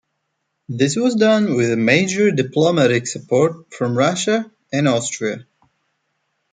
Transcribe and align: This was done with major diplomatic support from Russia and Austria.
This 0.67 0.95
was 0.95 1.13
done 1.13 1.55
with 1.55 1.77
major 1.77 2.31
diplomatic 2.31 3.05
support 3.05 3.71
from 3.71 3.95
Russia 3.95 4.51
and 4.73 4.87
Austria. 4.87 5.45